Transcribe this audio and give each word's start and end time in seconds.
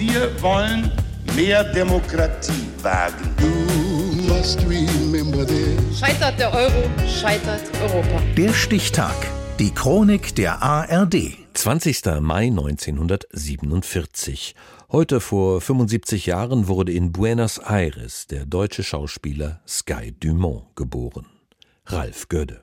Wir 0.00 0.32
wollen 0.40 0.90
mehr 1.36 1.62
Demokratie 1.62 2.66
wagen. 2.80 3.36
Scheitert 5.94 6.40
der 6.40 6.54
Euro, 6.54 6.88
scheitert 7.06 7.60
Europa. 7.82 8.22
Der 8.34 8.54
Stichtag. 8.54 9.14
Die 9.58 9.74
Chronik 9.74 10.34
der 10.36 10.62
ARD. 10.62 11.36
20. 11.52 12.02
Mai 12.22 12.46
1947. 12.46 14.54
Heute 14.90 15.20
vor 15.20 15.60
75 15.60 16.24
Jahren 16.24 16.66
wurde 16.66 16.92
in 16.92 17.12
Buenos 17.12 17.58
Aires 17.58 18.26
der 18.26 18.46
deutsche 18.46 18.82
Schauspieler 18.82 19.60
Sky 19.68 20.12
Dumont 20.18 20.74
geboren. 20.76 21.26
Ralf 21.84 22.26
Gödde. 22.30 22.62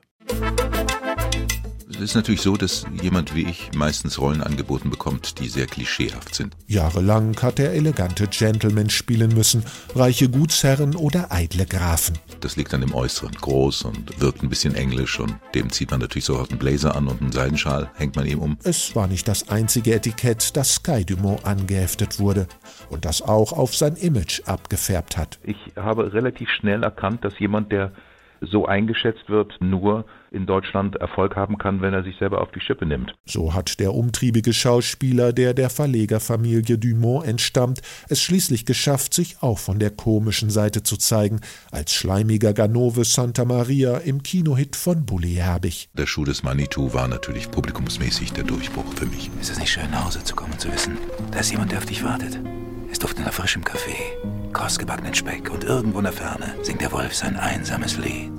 Es 1.90 2.00
ist 2.00 2.14
natürlich 2.14 2.42
so, 2.42 2.54
dass 2.58 2.84
jemand 3.00 3.34
wie 3.34 3.48
ich 3.48 3.70
meistens 3.74 4.20
Rollen 4.20 4.42
angeboten 4.42 4.90
bekommt, 4.90 5.38
die 5.38 5.48
sehr 5.48 5.66
klischeehaft 5.66 6.34
sind. 6.34 6.54
Jahrelang 6.66 7.34
hat 7.40 7.58
er 7.58 7.72
elegante 7.72 8.26
Gentlemen 8.26 8.90
spielen 8.90 9.32
müssen, 9.32 9.64
reiche 9.94 10.28
Gutsherren 10.28 10.94
oder 10.94 11.32
eitle 11.32 11.64
Grafen. 11.64 12.18
Das 12.40 12.56
liegt 12.56 12.74
an 12.74 12.82
dem 12.82 12.94
Äußeren. 12.94 13.32
Groß 13.32 13.84
und 13.84 14.20
wirkt 14.20 14.42
ein 14.42 14.50
bisschen 14.50 14.74
englisch 14.74 15.18
und 15.18 15.34
dem 15.54 15.70
zieht 15.70 15.90
man 15.90 16.00
natürlich 16.00 16.26
sofort 16.26 16.50
einen 16.50 16.58
Blazer 16.58 16.94
an 16.94 17.08
und 17.08 17.22
einen 17.22 17.32
Seidenschal 17.32 17.90
hängt 17.94 18.16
man 18.16 18.26
ihm 18.26 18.40
um. 18.40 18.58
Es 18.64 18.94
war 18.94 19.06
nicht 19.06 19.26
das 19.26 19.48
einzige 19.48 19.94
Etikett, 19.94 20.56
das 20.58 20.74
Sky 20.74 21.06
Dumont 21.06 21.46
angeheftet 21.46 22.20
wurde 22.20 22.48
und 22.90 23.06
das 23.06 23.22
auch 23.22 23.54
auf 23.54 23.74
sein 23.74 23.96
Image 23.96 24.42
abgefärbt 24.46 25.16
hat. 25.16 25.38
Ich 25.42 25.56
habe 25.74 26.12
relativ 26.12 26.50
schnell 26.50 26.82
erkannt, 26.82 27.24
dass 27.24 27.38
jemand, 27.38 27.72
der 27.72 27.92
so 28.42 28.66
eingeschätzt 28.66 29.30
wird, 29.30 29.54
nur 29.60 30.04
in 30.30 30.46
Deutschland 30.46 30.96
Erfolg 30.96 31.36
haben 31.36 31.58
kann, 31.58 31.80
wenn 31.80 31.94
er 31.94 32.02
sich 32.02 32.16
selber 32.18 32.40
auf 32.40 32.50
die 32.52 32.60
Schippe 32.60 32.86
nimmt. 32.86 33.14
So 33.24 33.54
hat 33.54 33.80
der 33.80 33.94
umtriebige 33.94 34.52
Schauspieler, 34.52 35.32
der 35.32 35.54
der 35.54 35.70
Verlegerfamilie 35.70 36.78
Dumont 36.78 37.26
entstammt, 37.26 37.80
es 38.08 38.22
schließlich 38.22 38.64
geschafft, 38.64 39.14
sich 39.14 39.42
auch 39.42 39.58
von 39.58 39.78
der 39.78 39.90
komischen 39.90 40.50
Seite 40.50 40.82
zu 40.82 40.96
zeigen, 40.96 41.40
als 41.70 41.92
schleimiger 41.92 42.52
Ganove 42.52 43.04
Santa 43.04 43.44
Maria 43.44 43.98
im 43.98 44.22
Kinohit 44.22 44.76
von 44.76 45.04
Bully 45.06 45.34
Herbig. 45.34 45.88
Der 45.94 46.06
Schuh 46.06 46.24
des 46.24 46.42
Manitou 46.42 46.92
war 46.92 47.08
natürlich 47.08 47.50
publikumsmäßig 47.50 48.32
der 48.32 48.44
Durchbruch 48.44 48.92
für 48.94 49.06
mich. 49.06 49.30
Ist 49.40 49.50
es 49.50 49.58
nicht 49.58 49.72
schön, 49.72 49.90
nach 49.90 50.06
Hause 50.06 50.22
zu 50.24 50.34
kommen 50.34 50.52
und 50.52 50.60
zu 50.60 50.72
wissen, 50.72 50.96
da 51.32 51.40
ist 51.40 51.50
jemand, 51.50 51.72
der 51.72 51.78
auf 51.78 51.86
dich 51.86 52.04
wartet? 52.04 52.38
Es 52.90 52.98
duftet 52.98 53.26
nach 53.26 53.34
frischem 53.34 53.64
Kaffee, 53.64 54.16
kostgebackenen 54.52 55.14
Speck 55.14 55.50
und 55.50 55.64
irgendwo 55.64 55.98
in 55.98 56.04
der 56.04 56.12
Ferne 56.12 56.54
singt 56.62 56.80
der 56.80 56.92
Wolf 56.92 57.14
sein 57.14 57.36
einsames 57.36 57.98
Lied. 57.98 58.37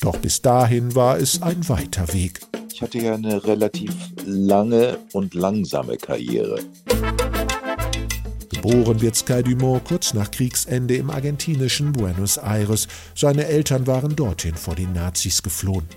Doch 0.00 0.16
bis 0.18 0.42
dahin 0.42 0.94
war 0.94 1.18
es 1.18 1.42
ein 1.42 1.68
weiter 1.68 2.12
Weg. 2.12 2.40
Ich 2.72 2.82
hatte 2.82 2.98
ja 2.98 3.14
eine 3.14 3.44
relativ 3.44 3.92
lange 4.24 4.98
und 5.12 5.34
langsame 5.34 5.96
Karriere. 5.96 6.60
Geboren 8.50 9.00
wird 9.00 9.16
Sky 9.16 9.42
Dumont 9.42 9.84
kurz 9.84 10.12
nach 10.12 10.30
Kriegsende 10.30 10.96
im 10.96 11.10
argentinischen 11.10 11.92
Buenos 11.92 12.36
Aires. 12.36 12.88
Seine 13.14 13.46
Eltern 13.46 13.86
waren 13.86 14.14
dorthin 14.14 14.54
vor 14.54 14.74
den 14.74 14.92
Nazis 14.92 15.42
geflohen. 15.42 15.88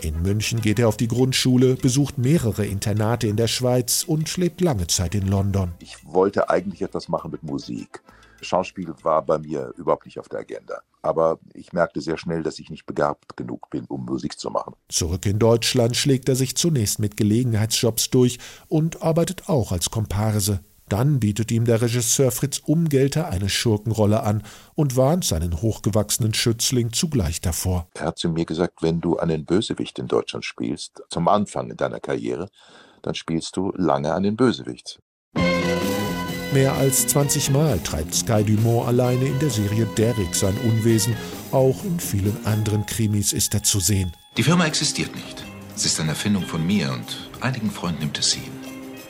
In 0.00 0.22
München 0.22 0.60
geht 0.60 0.78
er 0.78 0.88
auf 0.88 0.96
die 0.96 1.08
Grundschule, 1.08 1.76
besucht 1.76 2.18
mehrere 2.18 2.66
Internate 2.66 3.26
in 3.26 3.36
der 3.36 3.48
Schweiz 3.48 4.04
und 4.06 4.36
lebt 4.36 4.60
lange 4.60 4.86
Zeit 4.86 5.14
in 5.14 5.26
London. 5.26 5.72
Ich 5.78 5.96
wollte 6.04 6.50
eigentlich 6.50 6.82
etwas 6.82 7.08
machen 7.08 7.30
mit 7.30 7.42
Musik. 7.42 8.00
Schauspiel 8.44 8.94
war 9.02 9.22
bei 9.22 9.38
mir 9.38 9.72
überhaupt 9.76 10.06
nicht 10.06 10.18
auf 10.18 10.28
der 10.28 10.40
Agenda. 10.40 10.80
Aber 11.02 11.38
ich 11.52 11.72
merkte 11.72 12.00
sehr 12.00 12.16
schnell, 12.16 12.42
dass 12.42 12.58
ich 12.58 12.70
nicht 12.70 12.86
begabt 12.86 13.36
genug 13.36 13.68
bin, 13.70 13.84
um 13.86 14.04
Musik 14.04 14.38
zu 14.38 14.50
machen. 14.50 14.74
Zurück 14.88 15.26
in 15.26 15.38
Deutschland 15.38 15.96
schlägt 15.96 16.28
er 16.28 16.36
sich 16.36 16.56
zunächst 16.56 16.98
mit 16.98 17.16
Gelegenheitsjobs 17.16 18.10
durch 18.10 18.38
und 18.68 19.02
arbeitet 19.02 19.48
auch 19.48 19.72
als 19.72 19.90
Komparse. 19.90 20.60
Dann 20.88 21.18
bietet 21.18 21.50
ihm 21.50 21.64
der 21.64 21.80
Regisseur 21.80 22.30
Fritz 22.30 22.58
Umgelter 22.58 23.28
eine 23.28 23.48
Schurkenrolle 23.48 24.22
an 24.22 24.42
und 24.74 24.96
warnt 24.96 25.24
seinen 25.24 25.62
hochgewachsenen 25.62 26.34
Schützling 26.34 26.92
zugleich 26.92 27.40
davor. 27.40 27.88
Er 27.94 28.06
hat 28.06 28.18
zu 28.18 28.28
mir 28.28 28.44
gesagt, 28.44 28.82
wenn 28.82 29.00
du 29.00 29.16
einen 29.16 29.46
Bösewicht 29.46 29.98
in 29.98 30.08
Deutschland 30.08 30.44
spielst, 30.44 31.02
zum 31.08 31.28
Anfang 31.28 31.74
deiner 31.76 32.00
Karriere, 32.00 32.50
dann 33.00 33.14
spielst 33.14 33.56
du 33.56 33.72
lange 33.76 34.14
einen 34.14 34.36
Bösewicht. 34.36 35.00
Mehr 36.54 36.72
als 36.74 37.08
20 37.08 37.50
Mal 37.50 37.80
treibt 37.80 38.14
Sky 38.14 38.44
Dumont 38.44 38.86
alleine 38.86 39.24
in 39.24 39.40
der 39.40 39.50
Serie 39.50 39.86
Derrick 39.96 40.36
sein 40.36 40.56
Unwesen. 40.58 41.16
Auch 41.50 41.82
in 41.82 41.98
vielen 41.98 42.46
anderen 42.46 42.86
Krimis 42.86 43.32
ist 43.32 43.54
er 43.54 43.64
zu 43.64 43.80
sehen. 43.80 44.12
Die 44.36 44.44
Firma 44.44 44.64
existiert 44.64 45.12
nicht. 45.16 45.42
Es 45.74 45.84
ist 45.84 45.98
eine 45.98 46.10
Erfindung 46.10 46.44
von 46.44 46.64
mir 46.64 46.92
und 46.92 47.28
einigen 47.40 47.72
Freunden 47.72 48.04
im 48.04 48.12
Tessin. 48.12 48.52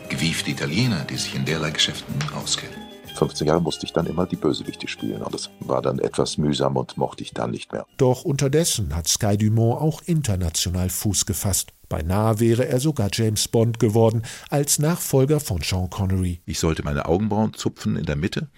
Gewiefte 0.09 0.53
Italiener, 0.53 1.05
die 1.05 1.19
sich 1.19 1.35
in 1.35 1.45
derlei 1.45 1.71
Geschäften 1.71 2.15
auskennen. 2.35 2.84
15 3.15 3.47
Jahre 3.47 3.61
musste 3.61 3.87
ich 3.87 3.93
dann 3.93 4.07
immer 4.07 4.27
die 4.27 4.37
Bösewichte 4.37 4.89
spielen 4.89 5.23
und 5.23 5.33
das 5.33 5.51
war 5.61 5.83
dann 5.83 5.99
etwas 5.99 6.39
mühsam 6.39 6.77
und 6.77 6.97
mochte 6.97 7.23
ich 7.23 7.33
dann 7.33 7.51
nicht 7.51 7.73
mehr. 7.73 7.87
Doch 7.97 8.25
unterdessen 8.25 8.95
hat 8.95 9.09
Sky 9.09 9.37
Dumont 9.37 9.81
auch 9.81 10.03
international 10.05 10.91
Fuß 10.91 11.27
gefasst. 11.27 11.73
Beinahe 11.89 12.41
wäre 12.41 12.67
er 12.67 12.81
sogar 12.81 13.09
James 13.13 13.47
Bond 13.49 13.79
geworden, 13.79 14.23
als 14.51 14.79
Nachfolger 14.79 15.39
von 15.39 15.63
Sean 15.63 15.91
Connery. 15.91 16.41
Ich 16.47 16.59
sollte 16.59 16.83
meine 16.83 17.07
Augenbrauen 17.07 17.55
zupfen 17.55 17.97
in 17.97 18.05
der 18.05 18.17
Mitte 18.17 18.49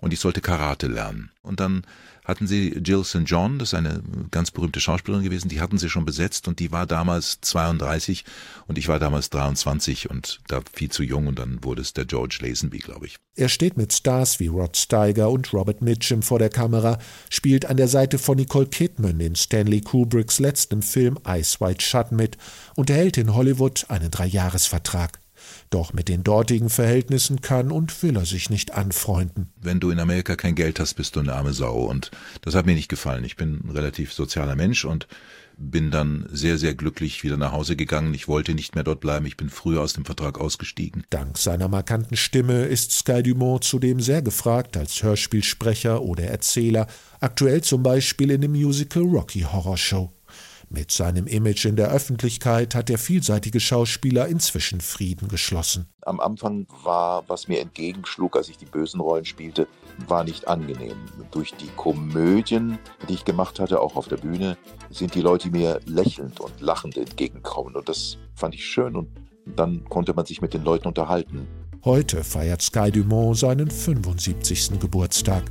und 0.00 0.12
ich 0.12 0.20
sollte 0.20 0.40
Karate 0.40 0.86
lernen. 0.86 1.30
Und 1.42 1.60
dann 1.60 1.82
hatten 2.24 2.46
sie 2.46 2.78
Jill 2.84 3.04
St. 3.04 3.22
John, 3.24 3.58
das 3.58 3.70
ist 3.70 3.74
eine 3.74 4.02
ganz 4.30 4.50
berühmte 4.50 4.80
Schauspielerin 4.80 5.24
gewesen, 5.24 5.48
die 5.48 5.60
hatten 5.60 5.78
sie 5.78 5.88
schon 5.88 6.04
besetzt 6.04 6.46
und 6.48 6.60
die 6.60 6.70
war 6.70 6.86
damals 6.86 7.40
32 7.40 8.24
und 8.66 8.78
ich 8.78 8.88
war 8.88 8.98
damals 8.98 9.30
23 9.30 10.10
und 10.10 10.40
da 10.46 10.60
viel 10.72 10.90
zu 10.90 11.02
jung 11.02 11.26
und 11.26 11.38
dann 11.38 11.64
wurde 11.64 11.82
es 11.82 11.92
der 11.92 12.04
George 12.04 12.38
Lazenby, 12.40 12.78
glaube 12.78 13.06
ich. 13.06 13.16
Er 13.34 13.48
steht 13.48 13.76
mit 13.76 13.92
Stars 13.92 14.38
wie 14.38 14.46
Rod 14.48 14.76
Steiger 14.76 15.30
und 15.30 15.52
Robert 15.52 15.82
Mitchum 15.82 16.22
vor 16.22 16.38
der 16.38 16.50
Kamera, 16.50 16.98
spielt 17.30 17.66
an 17.66 17.76
der 17.76 17.88
Seite 17.88 18.18
von 18.18 18.36
Nicole 18.36 18.66
Kidman 18.66 19.18
in 19.18 19.34
Stanley 19.34 19.80
Kubricks 19.80 20.38
letztem 20.38 20.82
Film 20.82 21.18
Ice 21.26 21.58
White 21.60 21.84
Shut 21.84 22.12
mit 22.12 22.36
und 22.76 22.90
erhält 22.90 23.18
in 23.18 23.34
Hollywood 23.34 23.86
einen 23.88 24.10
Dreijahresvertrag. 24.10 25.18
Doch 25.70 25.92
mit 25.92 26.08
den 26.08 26.24
dortigen 26.24 26.70
Verhältnissen 26.70 27.40
kann 27.40 27.70
und 27.70 28.02
will 28.02 28.16
er 28.16 28.26
sich 28.26 28.50
nicht 28.50 28.72
anfreunden. 28.74 29.52
Wenn 29.60 29.80
du 29.80 29.90
in 29.90 29.98
Amerika 29.98 30.36
kein 30.36 30.54
Geld 30.54 30.80
hast, 30.80 30.94
bist 30.94 31.16
du 31.16 31.20
eine 31.20 31.34
arme 31.34 31.52
Sau. 31.52 31.84
Und 31.84 32.10
das 32.42 32.54
hat 32.54 32.66
mir 32.66 32.74
nicht 32.74 32.88
gefallen. 32.88 33.24
Ich 33.24 33.36
bin 33.36 33.60
ein 33.64 33.70
relativ 33.70 34.12
sozialer 34.12 34.56
Mensch 34.56 34.84
und 34.84 35.06
bin 35.60 35.90
dann 35.90 36.26
sehr, 36.32 36.58
sehr 36.58 36.74
glücklich 36.74 37.22
wieder 37.22 37.36
nach 37.36 37.52
Hause 37.52 37.76
gegangen. 37.76 38.14
Ich 38.14 38.28
wollte 38.28 38.54
nicht 38.54 38.74
mehr 38.74 38.84
dort 38.84 39.00
bleiben. 39.00 39.26
Ich 39.26 39.36
bin 39.36 39.50
früher 39.50 39.82
aus 39.82 39.92
dem 39.92 40.04
Vertrag 40.04 40.40
ausgestiegen. 40.40 41.04
Dank 41.10 41.36
seiner 41.36 41.68
markanten 41.68 42.16
Stimme 42.16 42.64
ist 42.64 42.92
Sky 42.92 43.22
Dumont 43.22 43.64
zudem 43.64 44.00
sehr 44.00 44.22
gefragt 44.22 44.76
als 44.76 45.02
Hörspielsprecher 45.02 46.02
oder 46.02 46.24
Erzähler, 46.24 46.86
aktuell 47.20 47.62
zum 47.62 47.82
Beispiel 47.82 48.30
in 48.30 48.40
dem 48.40 48.52
Musical 48.52 49.02
Rocky 49.02 49.40
Horror 49.40 49.76
Show. 49.76 50.12
Mit 50.72 50.92
seinem 50.92 51.26
Image 51.26 51.64
in 51.64 51.74
der 51.74 51.90
Öffentlichkeit 51.90 52.76
hat 52.76 52.88
der 52.88 52.98
vielseitige 52.98 53.58
Schauspieler 53.58 54.28
inzwischen 54.28 54.80
Frieden 54.80 55.26
geschlossen. 55.26 55.88
Am 56.02 56.20
Anfang 56.20 56.68
war, 56.84 57.24
was 57.26 57.48
mir 57.48 57.60
entgegenschlug, 57.60 58.36
als 58.36 58.48
ich 58.48 58.56
die 58.56 58.66
bösen 58.66 59.00
Rollen 59.00 59.24
spielte, 59.24 59.66
war 60.06 60.22
nicht 60.22 60.46
angenehm. 60.46 60.94
Durch 61.32 61.52
die 61.54 61.70
Komödien, 61.76 62.78
die 63.08 63.14
ich 63.14 63.24
gemacht 63.24 63.58
hatte, 63.58 63.80
auch 63.80 63.96
auf 63.96 64.06
der 64.06 64.18
Bühne, 64.18 64.56
sind 64.90 65.16
die 65.16 65.22
Leute 65.22 65.50
mir 65.50 65.80
lächelnd 65.86 66.38
und 66.38 66.60
lachend 66.60 66.96
entgegenkommen. 66.96 67.74
Und 67.74 67.88
das 67.88 68.16
fand 68.36 68.54
ich 68.54 68.64
schön 68.64 68.94
und 68.94 69.08
dann 69.56 69.84
konnte 69.86 70.14
man 70.14 70.24
sich 70.24 70.40
mit 70.40 70.54
den 70.54 70.62
Leuten 70.62 70.86
unterhalten. 70.86 71.48
Heute 71.84 72.22
feiert 72.22 72.62
Sky 72.62 72.92
Dumont 72.92 73.38
seinen 73.38 73.68
75. 73.68 74.78
Geburtstag. 74.78 75.50